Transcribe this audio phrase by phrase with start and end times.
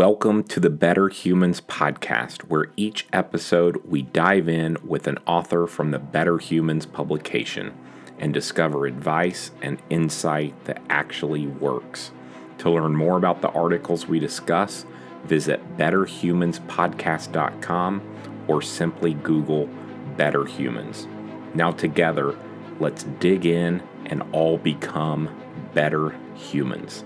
[0.00, 5.66] Welcome to the Better Humans podcast, where each episode we dive in with an author
[5.66, 7.76] from the Better Humans publication
[8.18, 12.12] and discover advice and insight that actually works.
[12.60, 14.86] To learn more about the articles we discuss,
[15.24, 18.02] visit betterhumanspodcast.com
[18.48, 19.68] or simply Google
[20.16, 21.08] Better Humans.
[21.52, 22.38] Now, together,
[22.78, 25.28] let's dig in and all become
[25.74, 27.04] better humans.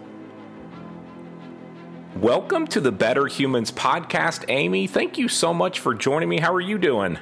[2.21, 4.87] Welcome to the Better Humans podcast, Amy.
[4.87, 6.39] Thank you so much for joining me.
[6.39, 7.19] How are you doing?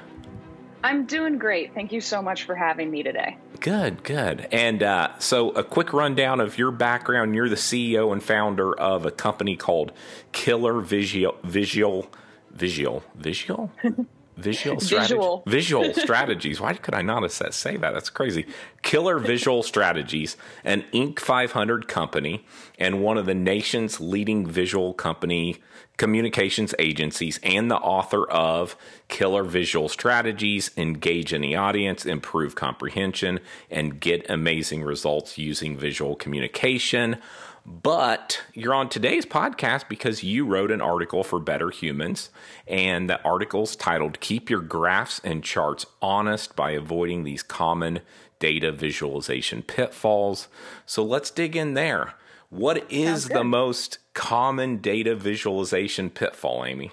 [0.84, 1.73] I'm doing great.
[1.73, 3.38] Thank you so much for having me today.
[3.60, 4.48] Good, good.
[4.52, 7.34] And uh, so, a quick rundown of your background.
[7.34, 9.92] You're the CEO and founder of a company called
[10.32, 12.06] Killer Visual Visual
[12.51, 13.73] Visual Visual
[14.36, 15.14] Visual strategy.
[15.14, 15.42] Visual.
[15.46, 16.60] Visual strategies.
[16.60, 17.92] Why could I not have say that?
[17.92, 18.46] That's crazy.
[18.82, 21.18] Killer Visual Strategies, an Inc.
[21.18, 22.45] 500 company
[22.78, 25.60] and one of the nation's leading visual company
[25.96, 28.76] communications agencies, and the author of
[29.09, 36.16] Killer Visual Strategies, Engage in the Audience, Improve Comprehension, and Get Amazing Results Using Visual
[36.16, 37.18] Communication.
[37.65, 42.30] But you're on today's podcast because you wrote an article for Better Humans,
[42.66, 48.01] and the article's titled Keep Your Graphs and Charts Honest by Avoiding These Common
[48.41, 50.49] Data Visualization Pitfalls.
[50.87, 52.15] So let's dig in there.
[52.51, 56.93] What is the most common data visualization pitfall, Amy?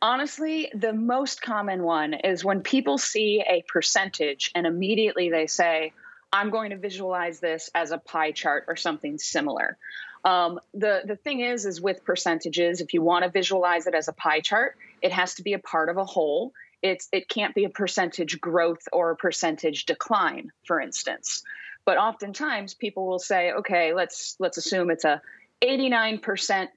[0.00, 5.92] Honestly, the most common one is when people see a percentage and immediately they say,
[6.32, 9.78] I'm going to visualize this as a pie chart or something similar.
[10.24, 14.08] Um, the the thing is, is with percentages, if you want to visualize it as
[14.08, 16.52] a pie chart, it has to be a part of a whole.
[16.82, 21.42] It's it can't be a percentage growth or a percentage decline, for instance.
[21.84, 25.22] But oftentimes, people will say, okay, let's let's assume it's a
[25.62, 26.70] 89 percent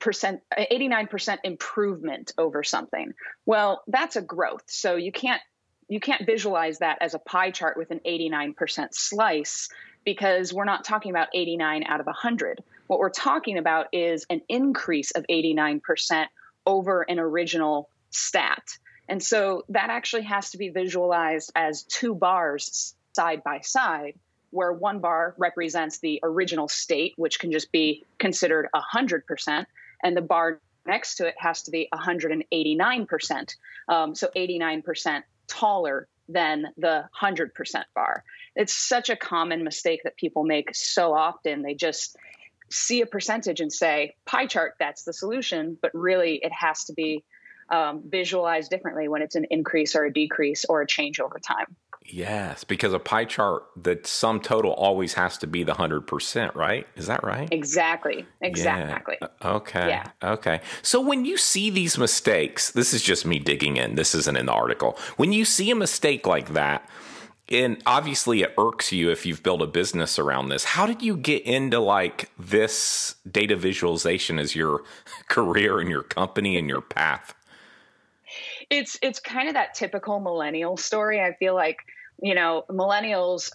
[0.00, 3.12] percent 89% improvement over something
[3.44, 5.42] well that's a growth so you can't
[5.90, 9.68] you can't visualize that as a pie chart with an 89% slice
[10.04, 12.62] because we're not talking about 89 out of 100.
[12.86, 16.26] What we're talking about is an increase of 89%
[16.64, 18.62] over an original stat.
[19.08, 24.14] And so that actually has to be visualized as two bars side by side,
[24.50, 29.66] where one bar represents the original state, which can just be considered 100%,
[30.04, 33.54] and the bar next to it has to be 189%.
[33.88, 37.50] Um, so 89% taller than the 100%
[37.94, 38.24] bar.
[38.56, 41.62] It's such a common mistake that people make so often.
[41.62, 42.16] They just
[42.70, 45.76] see a percentage and say, pie chart, that's the solution.
[45.80, 47.24] But really, it has to be
[47.68, 51.76] um, visualized differently when it's an increase or a decrease or a change over time.
[52.04, 56.86] Yes, because a pie chart, the sum total always has to be the 100%, right?
[56.96, 57.48] Is that right?
[57.52, 58.26] Exactly.
[58.40, 59.18] Exactly.
[59.20, 59.28] Yeah.
[59.44, 59.88] Okay.
[59.88, 60.10] Yeah.
[60.22, 60.60] Okay.
[60.82, 64.46] So when you see these mistakes, this is just me digging in, this isn't in
[64.46, 64.98] the article.
[65.18, 66.88] When you see a mistake like that,
[67.50, 70.64] and obviously it irks you if you've built a business around this.
[70.64, 74.84] How did you get into like this data visualization as your
[75.28, 77.34] career and your company and your path?
[78.70, 81.20] It's it's kind of that typical millennial story.
[81.20, 81.80] I feel like
[82.22, 83.50] you know millennials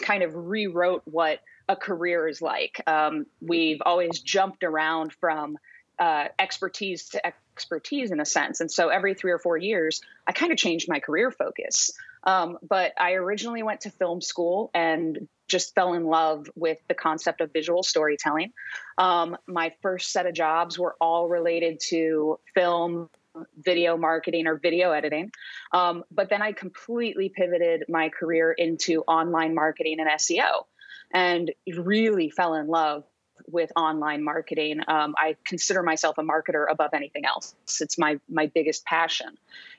[0.00, 2.80] kind of rewrote what a career is like.
[2.86, 5.58] Um, we've always jumped around from
[5.98, 10.32] uh, expertise to expertise in a sense, and so every three or four years, I
[10.32, 11.90] kind of changed my career focus.
[12.24, 16.94] Um, but I originally went to film school and just fell in love with the
[16.94, 18.52] concept of visual storytelling.
[18.98, 23.08] Um, my first set of jobs were all related to film,
[23.56, 25.30] video marketing or video editing.
[25.72, 30.64] Um, but then I completely pivoted my career into online marketing and SEO
[31.12, 33.04] and really fell in love
[33.46, 34.80] with online marketing.
[34.86, 37.54] Um, I consider myself a marketer above anything else.
[37.80, 39.36] It's my my biggest passion.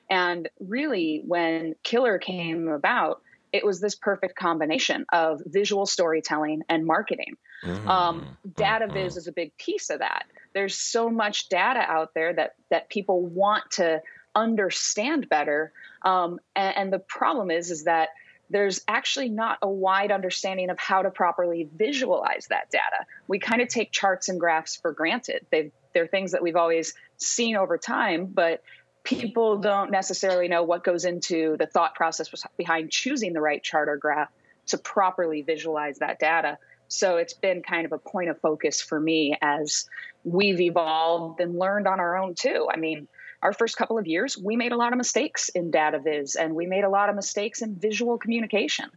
[0.08, 3.22] And really, when Killer came about,
[3.52, 7.36] it was this perfect combination of visual storytelling and marketing.
[7.64, 7.88] Mm-hmm.
[7.88, 8.94] Um, data mm-hmm.
[8.94, 12.88] viz is a big piece of that there's so much data out there that that
[12.88, 14.02] people want to
[14.34, 15.72] understand better
[16.02, 18.10] um, and, and, the problem is is that
[18.48, 23.60] there's actually not a wide understanding of how to properly visualize that data we kind
[23.60, 27.76] of take charts and graphs for granted they they're things that we've always seen over
[27.76, 28.62] time but
[29.02, 33.88] people don't necessarily know what goes into the thought process behind choosing the right chart
[33.88, 34.30] or graph
[34.66, 36.56] to properly visualize that data
[36.90, 39.88] so it's been kind of a point of focus for me as
[40.24, 42.66] we've evolved and learned on our own too.
[42.68, 43.06] I mean,
[43.42, 46.56] our first couple of years, we made a lot of mistakes in data viz and
[46.56, 48.90] we made a lot of mistakes in visual communication.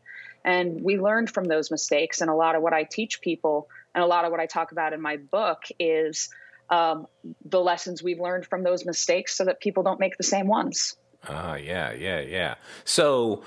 [0.44, 2.19] And we learned from those mistakes.
[2.19, 4.72] And a lot of what I teach people and a lot of what I talk
[4.72, 6.30] about in my book is
[6.72, 7.06] um,
[7.45, 10.98] the lessons we've learned from those mistakes so that people don't make the same ones.
[11.30, 12.56] Ah, uh, yeah, yeah, yeah.
[12.86, 13.44] So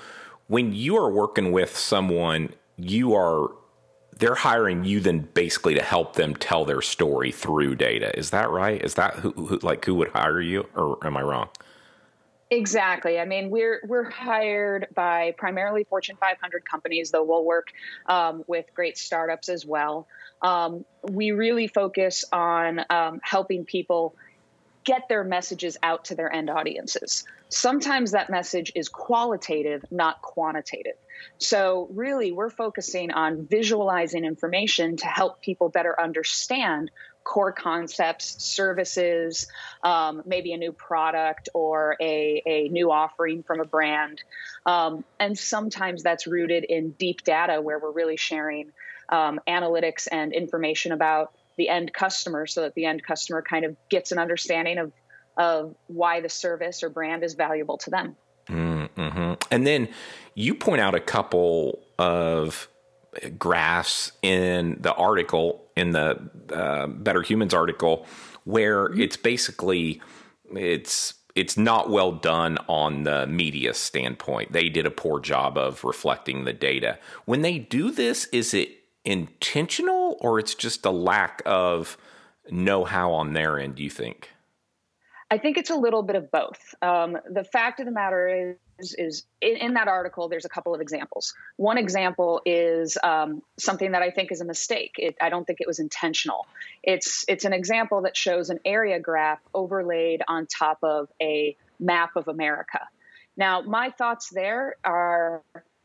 [0.47, 3.49] when you are working with someone, you are
[4.19, 8.17] they're hiring you then basically to help them tell their story through data.
[8.17, 8.81] Is that right?
[8.83, 11.49] Is that who, who like who would hire you, or am I wrong?
[12.49, 13.19] Exactly.
[13.19, 17.67] I mean, we're we're hired by primarily Fortune 500 companies, though we'll work
[18.05, 20.07] um, with great startups as well.
[20.41, 24.15] Um, we really focus on um, helping people
[24.87, 27.25] get their messages out to their end audiences.
[27.49, 30.95] Sometimes that message is qualitative, not quantitative.
[31.39, 36.89] So, really, we're focusing on visualizing information to help people better understand
[37.25, 39.47] core concepts, services,
[39.83, 44.23] um, maybe a new product or a, a new offering from a brand.
[44.65, 48.71] Um, and sometimes that's rooted in deep data where we're really sharing
[49.09, 53.75] um, analytics and information about the end customer so that the end customer kind of
[53.89, 54.91] gets an understanding of,
[55.35, 58.15] of why the service or brand is valuable to them.
[58.47, 59.33] Mm-hmm.
[59.51, 59.89] And then
[60.35, 62.69] you point out a couple of
[63.37, 68.05] graphs in the article in the uh, Better Humans article
[68.43, 69.01] where mm-hmm.
[69.01, 70.01] it's basically
[70.55, 74.53] it's it's not well done on the media standpoint.
[74.53, 76.97] They did a poor job of reflecting the data.
[77.25, 78.69] When they do this, is it
[79.05, 81.97] intentional or it's just a lack of
[82.49, 83.75] know-how on their end?
[83.75, 84.31] Do you think?
[85.29, 86.73] I think it's a little bit of both.
[86.81, 90.73] Um, the fact of the matter is, is in, in, that article, there's a couple
[90.73, 91.33] of examples.
[91.57, 94.93] One example is um, something that I think is a mistake.
[94.97, 96.47] It, I don't think it was intentional.
[96.83, 102.15] It's it's an example that shows an area graph overlaid on top of a map
[102.15, 102.79] of America.
[103.35, 105.41] Now, my thoughts there are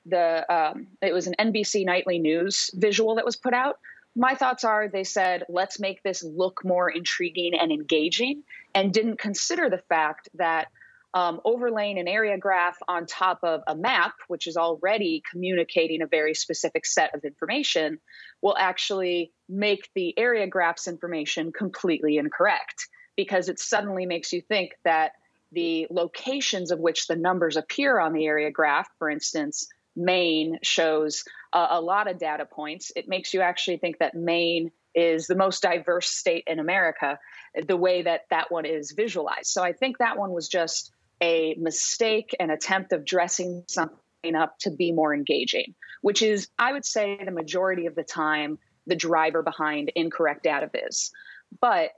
[0.06, 3.78] the um, it was an NBC nightly news visual that was put out
[4.14, 8.42] my thoughts are they said, let's make this look more intriguing and engaging,
[8.74, 10.68] and didn't consider the fact that
[11.14, 16.06] um, overlaying an area graph on top of a map, which is already communicating a
[16.06, 17.98] very specific set of information,
[18.40, 24.72] will actually make the area graph's information completely incorrect because it suddenly makes you think
[24.84, 25.12] that
[25.52, 31.24] the locations of which the numbers appear on the area graph, for instance, Maine shows
[31.52, 32.92] a, a lot of data points.
[32.96, 37.18] It makes you actually think that Maine is the most diverse state in America,
[37.66, 39.46] the way that that one is visualized.
[39.46, 40.92] So I think that one was just
[41.22, 46.72] a mistake, an attempt of dressing something up to be more engaging, which is, I
[46.72, 51.10] would say, the majority of the time, the driver behind incorrect data viz.
[51.60, 51.90] But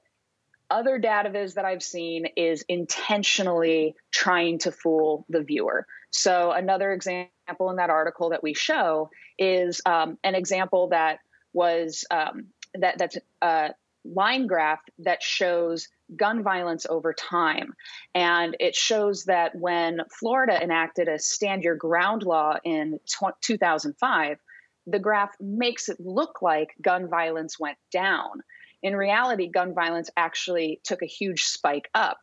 [0.70, 5.86] other data viz that I've seen is intentionally trying to fool the viewer.
[6.10, 11.18] So, another example in that article that we show is um, an example that
[11.52, 13.70] was um, that that's a
[14.04, 17.72] line graph that shows gun violence over time.
[18.14, 24.38] And it shows that when Florida enacted a stand your ground law in t- 2005,
[24.86, 28.42] the graph makes it look like gun violence went down.
[28.82, 32.18] In reality, gun violence actually took a huge spike up.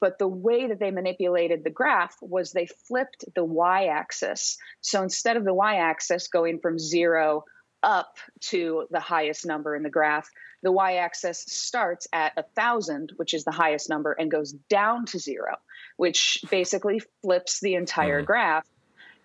[0.00, 4.56] But the way that they manipulated the graph was they flipped the y axis.
[4.80, 7.44] So instead of the y axis going from zero
[7.82, 10.28] up to the highest number in the graph,
[10.62, 15.06] the y axis starts at a thousand, which is the highest number, and goes down
[15.06, 15.56] to zero,
[15.96, 18.26] which basically flips the entire mm-hmm.
[18.26, 18.66] graph.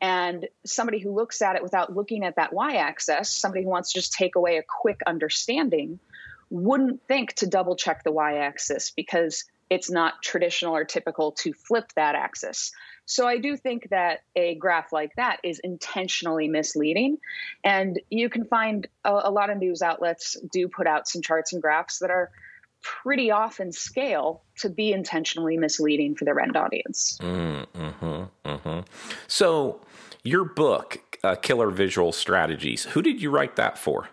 [0.01, 3.93] And somebody who looks at it without looking at that y axis, somebody who wants
[3.93, 5.99] to just take away a quick understanding,
[6.49, 11.53] wouldn't think to double check the y axis because it's not traditional or typical to
[11.53, 12.71] flip that axis.
[13.05, 17.17] So I do think that a graph like that is intentionally misleading.
[17.63, 21.53] And you can find a, a, lot of news outlets do put out some charts
[21.53, 22.31] and graphs that are
[22.81, 27.17] pretty off in scale to be intentionally misleading for their end audience.
[27.21, 28.79] Mm, mm-hmm, mm-hmm.
[29.27, 29.81] So
[30.23, 34.09] your book, uh, Killer Visual Strategies, who did you write that for?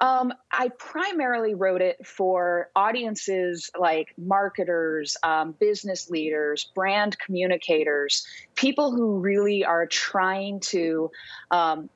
[0.00, 8.92] Um, I primarily wrote it for audiences like marketers, um, business leaders, brand communicators, people
[8.92, 11.10] who really are trying to
[11.50, 11.90] um,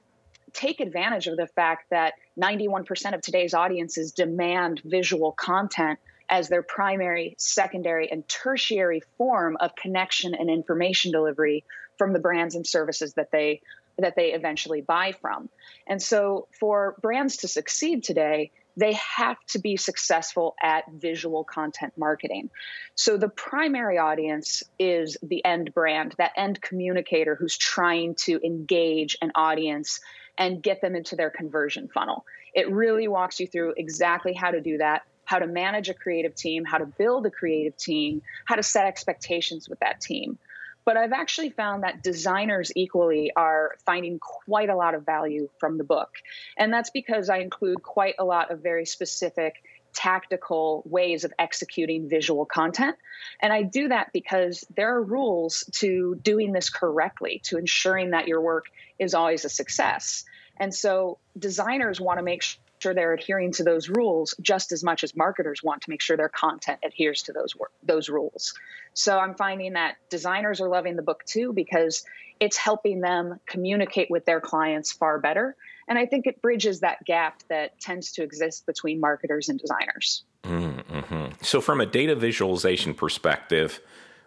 [0.53, 6.63] take advantage of the fact that 91% of today's audiences demand visual content as their
[6.63, 11.65] primary, secondary, and tertiary form of connection and information delivery
[11.97, 13.61] from the brands and services that they
[13.99, 15.49] that they eventually buy from.
[15.87, 21.93] And so for brands to succeed today, they have to be successful at visual content
[21.97, 22.51] marketing.
[22.97, 29.17] So the primary audience is the end brand, that end communicator who's trying to engage
[29.23, 30.01] an audience
[30.37, 32.25] and get them into their conversion funnel.
[32.53, 36.35] It really walks you through exactly how to do that how to manage a creative
[36.35, 40.39] team, how to build a creative team, how to set expectations with that team.
[40.85, 45.79] But I've actually found that designers equally are finding quite a lot of value from
[45.79, 46.11] the book.
[46.59, 49.63] And that's because I include quite a lot of very specific
[49.95, 52.97] tactical ways of executing visual content.
[53.41, 58.29] And I do that because there are rules to doing this correctly, to ensuring that
[58.29, 58.67] your work
[58.99, 60.25] is always a success.
[60.59, 62.45] And so designers want to make
[62.79, 66.17] sure they're adhering to those rules just as much as marketers want to make sure
[66.17, 68.55] their content adheres to those those rules.
[68.93, 72.05] So I'm finding that designers are loving the book too because
[72.41, 75.57] it's helping them communicate with their clients far better
[75.89, 80.25] and I think it bridges that gap that tends to exist between marketers and designers.
[80.45, 81.43] Mm-hmm.
[81.43, 83.81] So, from a data visualization perspective,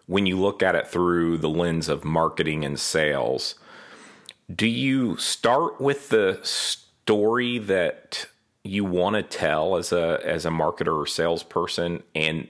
[0.06, 3.56] when you look at it through the lens of marketing and sales,
[4.54, 8.26] do you start with the story that
[8.68, 12.48] you want to tell as a as a marketer or salesperson and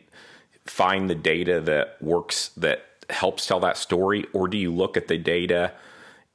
[0.67, 4.27] find the data that works that helps tell that story?
[4.33, 5.73] Or do you look at the data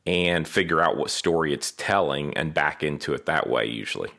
[0.05, 4.09] and figure out what story it's telling and back into it that way usually?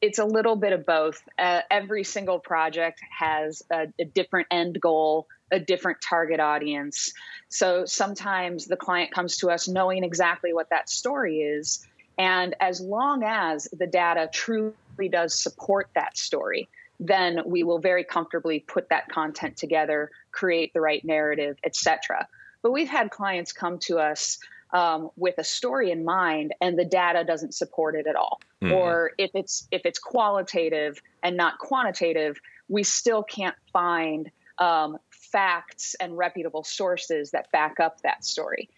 [0.00, 1.20] It's a little bit of both.
[1.38, 7.12] Uh, every single project has a, a different end goal a different target audience.
[7.48, 11.86] So sometimes the client comes to us knowing exactly what that story is
[12.18, 14.74] and as long as the data truly
[15.10, 16.68] does support that story
[17.00, 22.26] then we will very comfortably put that content together create the right narrative etc
[22.62, 24.38] but we've had clients come to us
[24.72, 28.40] um, with a story in mind and the data doesn't support it at all.
[28.62, 28.72] Mm.
[28.74, 35.94] or if it's if it's qualitative and not quantitative we still can't find um, facts
[36.00, 38.68] and reputable sources that back up that story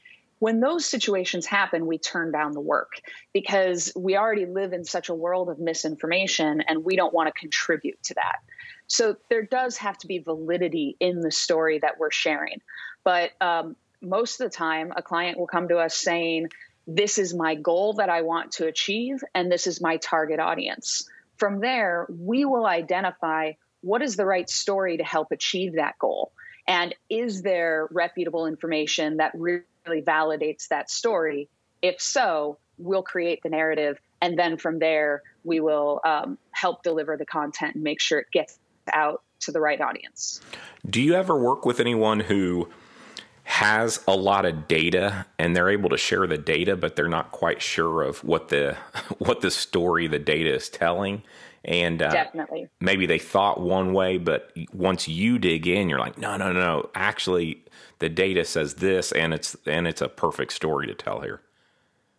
[0.41, 2.95] when those situations happen we turn down the work
[3.33, 7.41] because we already live in such a world of misinformation and we don't want to
[7.41, 8.41] contribute to that
[8.89, 12.61] so there does have to be validity in the story that we're sharing
[13.05, 16.49] but um, most of the time, a client will come to us saying,
[16.87, 21.09] This is my goal that I want to achieve, and this is my target audience.
[21.37, 26.33] From there, we will identify what is the right story to help achieve that goal.
[26.71, 31.49] And is there reputable information that really validates that story?
[31.83, 33.99] If so, we'll create the narrative.
[34.23, 38.29] And then from there, we will um, help deliver the content and make sure it
[38.33, 38.57] gets
[38.93, 40.41] out to the right audience.
[40.89, 42.69] Do you ever work with anyone who
[43.43, 47.33] has a lot of data and they're able to share the data but they're not
[47.33, 48.77] quite sure of what the
[49.19, 51.21] what the story the data is telling
[51.65, 56.19] and uh, definitely maybe they thought one way but once you dig in you're like
[56.19, 56.91] no no no no.
[56.95, 57.63] actually
[57.99, 61.41] the data says this and it's and it's a perfect story to tell here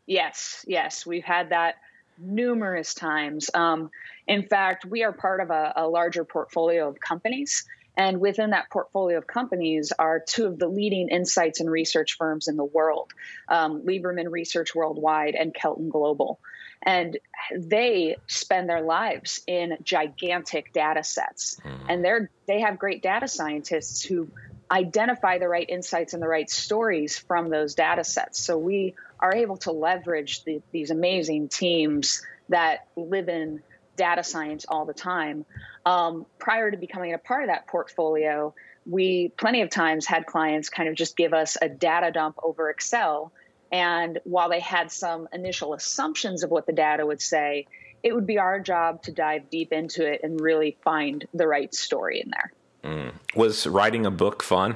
[0.06, 1.76] yes yes we've had that
[2.20, 3.90] numerous times um,
[4.28, 7.66] in fact we are part of a, a larger portfolio of companies
[7.98, 12.48] and within that portfolio of companies are two of the leading insights and research firms
[12.48, 13.12] in the world
[13.50, 16.40] um, Lieberman Research Worldwide and Kelton Global.
[16.84, 17.18] And
[17.56, 21.60] they spend their lives in gigantic data sets.
[21.64, 21.86] Mm-hmm.
[21.90, 24.30] And they're, they have great data scientists who
[24.72, 28.40] identify the right insights and the right stories from those data sets.
[28.40, 33.62] So we are able to leverage the, these amazing teams that live in
[33.98, 35.46] data science all the time.
[35.86, 38.54] Um, prior to becoming a part of that portfolio,
[38.86, 42.70] we plenty of times had clients kind of just give us a data dump over
[42.70, 43.32] Excel.
[43.72, 47.68] And while they had some initial assumptions of what the data would say,
[48.04, 51.74] it would be our job to dive deep into it and really find the right
[51.74, 52.52] story in there.
[52.84, 53.14] Mm.
[53.36, 54.76] Was writing a book fun?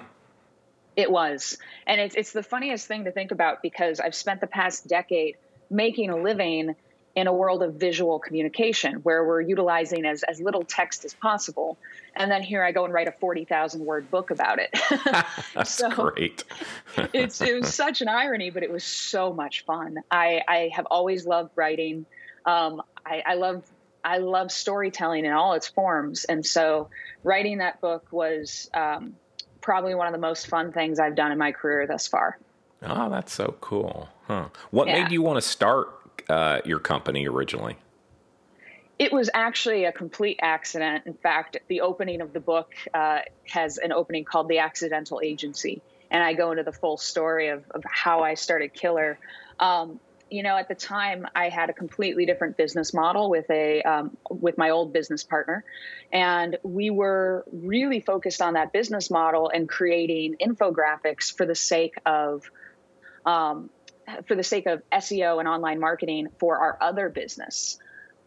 [0.96, 1.58] It was.
[1.88, 5.36] And it's, it's the funniest thing to think about because I've spent the past decade
[5.70, 6.76] making a living
[7.16, 11.78] in a world of visual communication where we're utilizing as, as little text as possible.
[12.14, 14.70] And then here I go and write a 40,000 word book about it.
[15.54, 16.44] That's so great.
[17.14, 20.00] it's, it was such an irony, but it was so much fun.
[20.12, 22.06] I, I have always loved writing.
[22.46, 23.64] Um, I, I love
[24.04, 26.26] I love storytelling in all its forms.
[26.26, 26.90] And so
[27.24, 29.16] writing that book was um,
[29.62, 32.38] probably one of the most fun things I've done in my career thus far.
[32.84, 34.08] Oh, that's so cool.
[34.28, 34.50] Huh.
[34.70, 35.02] What yeah.
[35.02, 35.90] made you want to start
[36.30, 37.78] uh, your company originally?
[38.98, 41.06] It was actually a complete accident.
[41.06, 45.82] In fact, the opening of the book uh, has an opening called The Accidental Agency.
[46.10, 49.20] And I go into the full story of, of how I started Killer.
[49.60, 53.82] Um, you know, at the time, I had a completely different business model with a
[53.84, 55.64] um, with my old business partner,
[56.12, 61.96] and we were really focused on that business model and creating infographics for the sake
[62.06, 62.50] of
[63.26, 63.70] um,
[64.28, 67.80] for the sake of SEO and online marketing for our other business.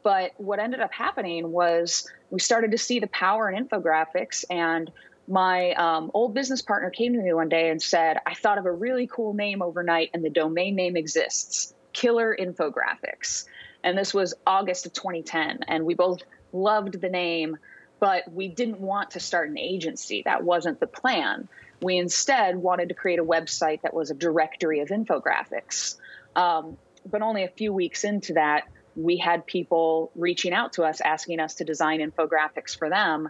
[0.03, 4.45] But what ended up happening was we started to see the power in infographics.
[4.49, 4.91] And
[5.27, 8.67] my um, old business partner came to me one day and said, I thought of
[8.67, 13.45] a really cool name overnight, and the domain name exists Killer Infographics.
[13.83, 15.61] And this was August of 2010.
[15.69, 17.59] And we both loved the name,
[18.01, 20.23] but we didn't want to start an agency.
[20.25, 21.49] That wasn't the plan.
[21.81, 25.97] We instead wanted to create a website that was a directory of infographics.
[26.35, 28.65] Um, but only a few weeks into that,
[28.97, 33.29] we had people reaching out to us asking us to design infographics for them.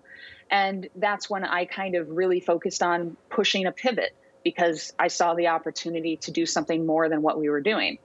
[0.51, 5.35] And that's when I kind of really focused on pushing a pivot because I saw
[5.35, 7.99] the opportunity to do something more than what we were doing.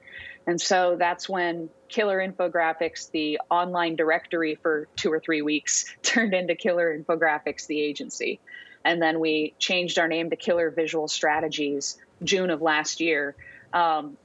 [0.46, 6.34] And so that's when Killer Infographics, the online directory for two or three weeks, turned
[6.34, 8.42] into Killer Infographics, the agency.
[8.86, 13.36] And then we changed our name to Killer Visual Strategies June of last year.
[13.74, 14.18] Um,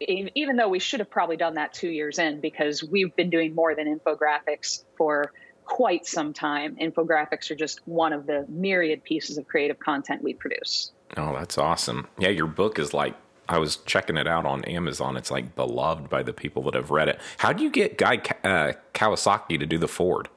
[0.00, 3.54] even though we should have probably done that two years in because we've been doing
[3.54, 5.32] more than infographics for
[5.64, 6.76] quite some time.
[6.76, 10.92] Infographics are just one of the myriad pieces of creative content we produce.
[11.16, 12.08] Oh, that's awesome.
[12.18, 13.14] Yeah, your book is like,
[13.48, 15.16] I was checking it out on Amazon.
[15.16, 17.20] It's like beloved by the people that have read it.
[17.38, 20.28] How do you get Guy uh, Kawasaki to do the Ford?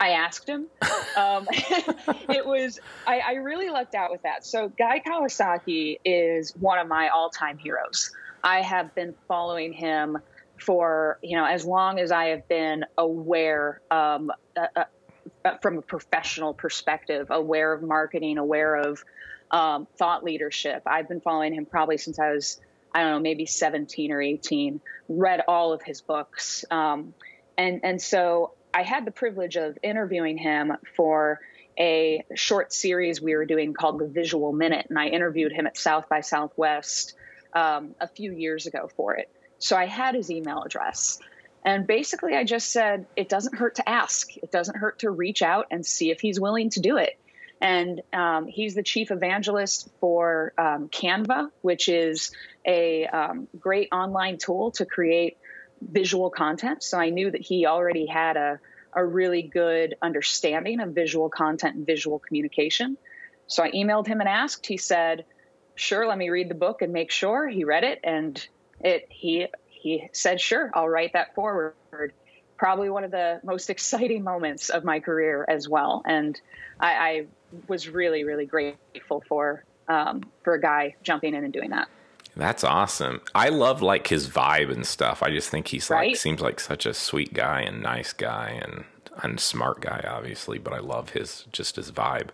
[0.00, 0.66] I asked him.
[1.16, 1.46] Um,
[2.28, 4.44] it was I, I, really lucked out with that.
[4.44, 8.10] So Guy Kawasaki is one of my all-time heroes.
[8.42, 10.18] I have been following him
[10.58, 14.84] for you know as long as I have been aware um, uh, uh,
[15.44, 19.04] uh, from a professional perspective, aware of marketing, aware of
[19.50, 20.82] um, thought leadership.
[20.86, 22.60] I've been following him probably since I was
[22.94, 24.80] I don't know maybe 17 or 18.
[25.08, 27.14] Read all of his books, um,
[27.58, 31.40] and and so I had the privilege of interviewing him for
[31.78, 35.78] a short series we were doing called the Visual Minute, and I interviewed him at
[35.78, 37.14] South by Southwest
[37.52, 39.30] um, a few years ago for it.
[39.58, 41.20] So I had his email address.
[41.64, 44.36] And basically, I just said, it doesn't hurt to ask.
[44.36, 47.18] It doesn't hurt to reach out and see if he's willing to do it.
[47.60, 52.32] And um, he's the chief evangelist for um, Canva, which is
[52.66, 55.38] a um, great online tool to create
[55.80, 56.82] visual content.
[56.82, 58.60] So I knew that he already had a,
[58.94, 62.96] a really good understanding of visual content and visual communication.
[63.46, 64.66] So I emailed him and asked.
[64.66, 65.24] He said,
[65.74, 67.48] sure, let me read the book and make sure.
[67.48, 68.46] He read it and
[68.80, 71.74] it he he said, sure, I'll write that forward.
[72.56, 76.02] Probably one of the most exciting moments of my career as well.
[76.06, 76.40] And
[76.80, 77.26] I, I
[77.68, 81.88] was really, really grateful for um, for a guy jumping in and doing that.
[82.36, 83.20] That's awesome.
[83.34, 85.22] I love like his vibe and stuff.
[85.22, 86.08] I just think he's right?
[86.08, 88.84] like seems like such a sweet guy and nice guy and
[89.22, 90.58] and smart guy, obviously.
[90.58, 92.30] But I love his just his vibe.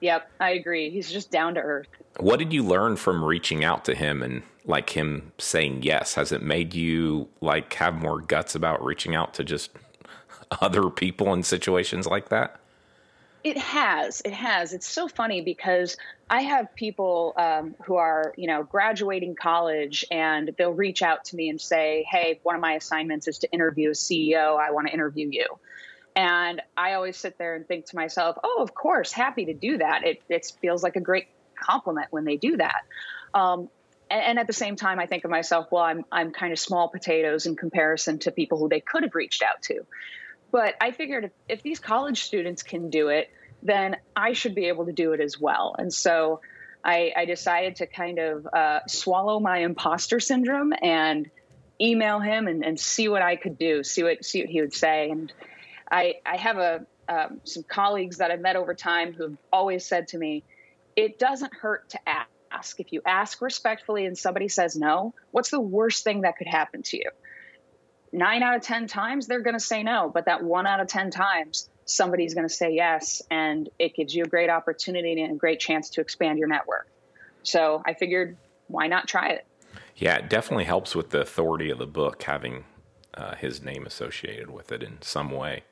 [0.00, 0.90] Yep, I agree.
[0.90, 1.88] He's just down to earth.
[2.18, 6.14] What did you learn from reaching out to him and like him saying yes?
[6.14, 9.70] Has it made you like have more guts about reaching out to just
[10.60, 12.60] other people in situations like that?
[13.46, 14.22] It has.
[14.24, 14.72] It has.
[14.72, 15.96] It's so funny because
[16.28, 21.36] I have people um, who are, you know, graduating college and they'll reach out to
[21.36, 24.58] me and say, Hey, one of my assignments is to interview a CEO.
[24.58, 25.46] I want to interview you.
[26.16, 29.78] And I always sit there and think to myself, oh, of course, happy to do
[29.78, 30.04] that.
[30.04, 32.82] It, it feels like a great compliment when they do that.
[33.32, 33.68] Um,
[34.10, 36.58] and, and, at the same time, I think of myself, well, I'm, I'm kind of
[36.58, 39.86] small potatoes in comparison to people who they could have reached out to.
[40.50, 43.30] But I figured if, if these college students can do it,
[43.62, 45.74] then I should be able to do it as well.
[45.78, 46.40] And so
[46.84, 51.28] I, I decided to kind of uh, swallow my imposter syndrome and
[51.80, 54.72] email him and, and see what I could do, see what see what he would
[54.72, 55.10] say.
[55.10, 55.32] And
[55.90, 59.84] I, I have a um, some colleagues that I've met over time who have always
[59.84, 60.44] said to me,
[60.96, 62.00] it doesn't hurt to
[62.52, 62.80] ask.
[62.80, 66.82] If you ask respectfully and somebody says no, what's the worst thing that could happen
[66.84, 67.10] to you?
[68.16, 70.10] Nine out of 10 times, they're going to say no.
[70.12, 73.20] But that one out of 10 times, somebody's going to say yes.
[73.30, 76.88] And it gives you a great opportunity and a great chance to expand your network.
[77.42, 79.46] So I figured, why not try it?
[79.96, 82.64] Yeah, it definitely helps with the authority of the book having
[83.12, 85.64] uh, his name associated with it in some way.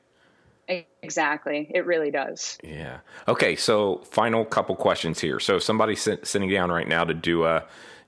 [1.03, 1.71] Exactly.
[1.75, 2.59] It really does.
[2.63, 2.99] Yeah.
[3.27, 3.57] Okay.
[3.57, 5.41] So, final couple questions here.
[5.41, 7.65] So, if somebody's sitting down right now to do a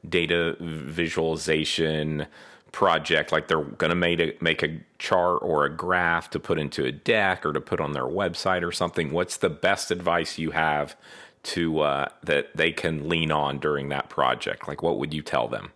[0.08, 2.26] data visualization
[2.72, 6.58] project, like they're going to make a, make a chart or a graph to put
[6.58, 10.38] into a deck or to put on their website or something, what's the best advice
[10.38, 10.96] you have
[11.42, 14.68] to uh, that they can lean on during that project?
[14.68, 15.72] Like, what would you tell them?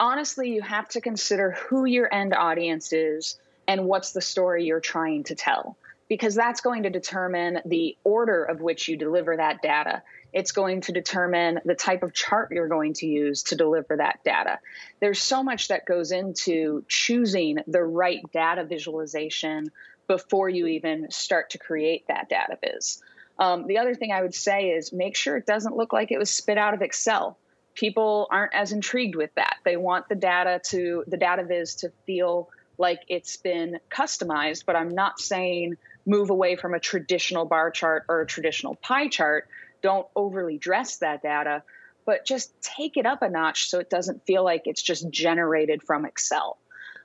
[0.00, 4.80] Honestly, you have to consider who your end audience is and what's the story you're
[4.80, 5.76] trying to tell.
[6.08, 10.02] because that's going to determine the order of which you deliver that data.
[10.32, 14.20] It's going to determine the type of chart you're going to use to deliver that
[14.24, 14.58] data.
[15.00, 19.70] There's so much that goes into choosing the right data visualization
[20.06, 23.02] before you even start to create that data viz.
[23.38, 26.18] Um, the other thing I would say is make sure it doesn't look like it
[26.18, 27.38] was spit out of Excel.
[27.74, 29.58] People aren't as intrigued with that.
[29.64, 34.74] They want the data to the data viz to feel like it's been customized, but
[34.76, 39.48] I'm not saying move away from a traditional bar chart or a traditional pie chart.
[39.82, 41.62] Don't overly dress that data,
[42.04, 45.82] but just take it up a notch so it doesn't feel like it's just generated
[45.82, 46.58] from Excel.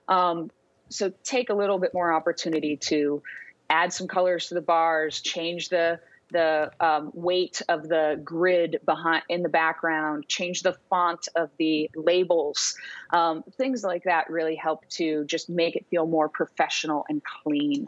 [0.08, 0.50] Um,
[0.90, 3.22] so take a little bit more opportunity to
[3.70, 6.00] add some colors to the bars, change the
[6.32, 11.90] the um, weight of the grid behind in the background, change the font of the
[11.96, 12.76] labels,
[13.12, 17.88] um, things like that really help to just make it feel more professional and clean.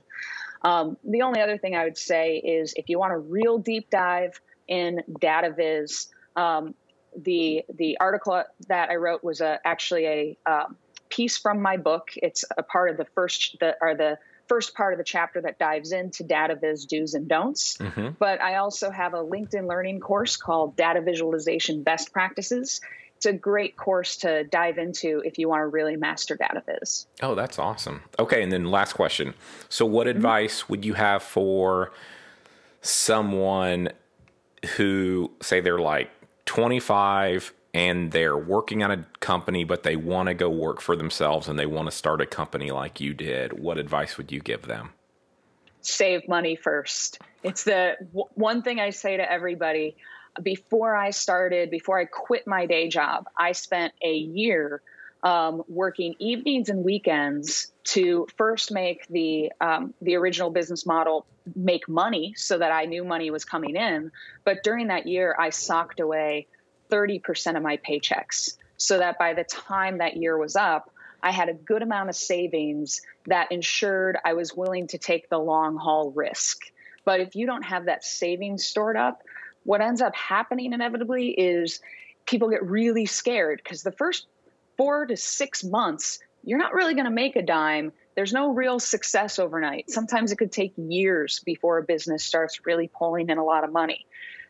[0.61, 3.89] Um, the only other thing I would say is if you want a real deep
[3.89, 6.75] dive in DataViz, um,
[7.15, 10.75] the the article that I wrote was a, actually a um,
[11.09, 12.09] piece from my book.
[12.17, 15.57] It's a part of the first the or the first part of the chapter that
[15.57, 17.77] dives into data viz do's and don'ts.
[17.77, 18.09] Mm-hmm.
[18.19, 22.81] But I also have a LinkedIn learning course called Data Visualization Best Practices.
[23.17, 27.07] It's a great course to dive into if you want to really master data viz.
[27.23, 28.03] Oh, that's awesome.
[28.19, 29.33] Okay, and then last question.
[29.69, 30.17] So, what mm-hmm.
[30.17, 31.91] advice would you have for
[32.81, 33.89] someone
[34.65, 36.09] who, say, they're like
[36.45, 41.47] 25 and they're working at a company, but they want to go work for themselves
[41.47, 44.63] and they want to start a company like you did, what advice would you give
[44.63, 44.91] them?
[45.81, 47.19] Save money first.
[47.43, 49.97] It's the w- one thing I say to everybody.
[50.41, 54.81] Before I started, before I quit my day job, I spent a year
[55.25, 61.89] um, working evenings and weekends to first make the um, the original business model make
[61.89, 64.11] money, so that I knew money was coming in.
[64.45, 66.47] But during that year, I socked away
[66.91, 70.91] 30% of my paychecks so that by the time that year was up,
[71.23, 75.39] I had a good amount of savings that ensured I was willing to take the
[75.39, 76.61] long haul risk.
[77.03, 79.23] But if you don't have that savings stored up,
[79.63, 81.79] what ends up happening inevitably is
[82.27, 84.27] people get really scared because the first
[84.77, 87.91] four to six months, you're not really going to make a dime.
[88.15, 89.89] There's no real success overnight.
[89.89, 93.71] Sometimes it could take years before a business starts really pulling in a lot of
[93.71, 94.05] money.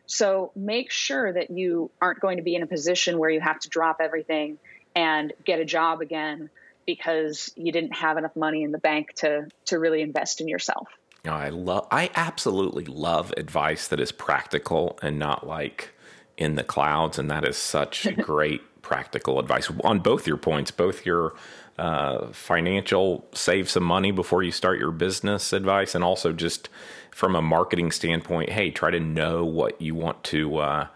[0.06, 3.58] So make sure that you aren't going to be in a position where you have
[3.60, 4.58] to drop everything
[4.94, 6.48] and get a job again
[6.86, 10.88] because you didn't have enough money in the bank to to really invest in yourself.
[11.26, 15.90] I love I absolutely love advice that is practical and not like
[16.36, 21.04] in the clouds and that is such great practical advice on both your points, both
[21.04, 21.34] your
[21.76, 26.68] uh, financial save some money before you start your business advice and also just
[27.10, 30.86] from a marketing standpoint, hey, try to know what you want to uh,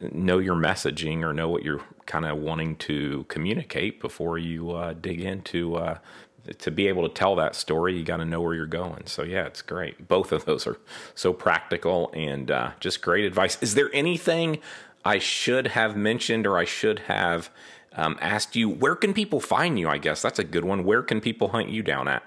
[0.00, 4.94] know your messaging or know what you're kind of wanting to communicate before you uh,
[4.94, 5.98] dig into uh,
[6.58, 7.96] to be able to tell that story.
[7.96, 9.06] You got to know where you're going.
[9.06, 10.08] So yeah, it's great.
[10.08, 10.78] Both of those are
[11.14, 13.62] so practical and uh, just great advice.
[13.62, 14.58] Is there anything
[15.08, 17.48] I should have mentioned or I should have
[17.94, 18.68] um, asked you?
[18.68, 19.88] Where can people find you?
[19.88, 20.84] I guess that's a good one.
[20.84, 22.22] Where can people hunt you down at?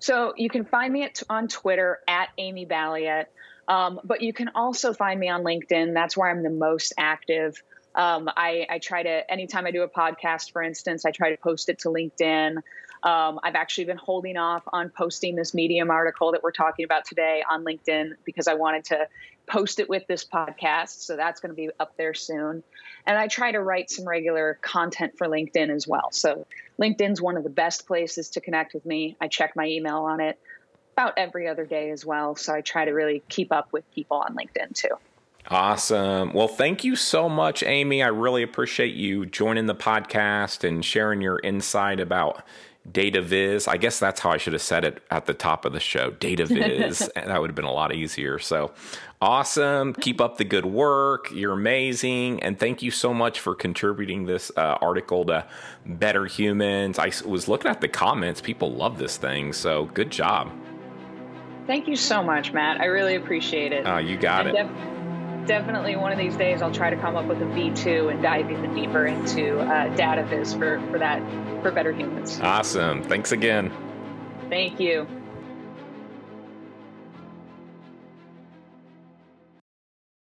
[0.00, 3.24] So you can find me at, on Twitter at Amy Balliet,
[3.68, 5.94] um, but you can also find me on LinkedIn.
[5.94, 7.62] That's where I'm the most active.
[7.94, 11.38] Um, I, I, try to, anytime I do a podcast, for instance, I try to
[11.38, 12.58] post it to LinkedIn.
[13.02, 17.04] Um, I've actually been holding off on posting this Medium article that we're talking about
[17.04, 19.08] today on LinkedIn because I wanted to
[19.46, 21.00] post it with this podcast.
[21.00, 22.62] So that's going to be up there soon.
[23.06, 26.10] And I try to write some regular content for LinkedIn as well.
[26.12, 26.46] So
[26.80, 29.16] LinkedIn's one of the best places to connect with me.
[29.20, 30.38] I check my email on it
[30.94, 32.34] about every other day as well.
[32.34, 34.96] So I try to really keep up with people on LinkedIn too.
[35.50, 36.34] Awesome.
[36.34, 38.02] Well, thank you so much, Amy.
[38.02, 42.42] I really appreciate you joining the podcast and sharing your insight about
[42.92, 43.68] data viz.
[43.68, 46.10] I guess that's how I should have said it at the top of the show.
[46.10, 46.98] Data viz.
[47.14, 48.38] that would have been a lot easier.
[48.38, 48.72] So
[49.20, 49.94] awesome.
[49.94, 51.30] Keep up the good work.
[51.32, 52.42] You're amazing.
[52.42, 55.46] And thank you so much for contributing this uh, article to
[55.86, 56.98] Better Humans.
[56.98, 58.40] I was looking at the comments.
[58.40, 59.52] People love this thing.
[59.52, 60.50] So good job.
[61.66, 62.80] Thank you so much, Matt.
[62.80, 63.86] I really appreciate it.
[63.86, 64.62] Oh, you got and it.
[64.62, 64.97] Def-
[65.48, 68.50] definitely one of these days I'll try to come up with a V2 and dive
[68.50, 71.20] even deeper into uh, data viz for, for that
[71.62, 72.38] for better humans.
[72.40, 73.02] Awesome.
[73.02, 73.72] Thanks again.
[74.48, 75.08] Thank you.